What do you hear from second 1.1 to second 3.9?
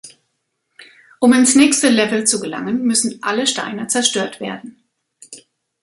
Um ins nächste Level zu gelangen, müssen alle Steine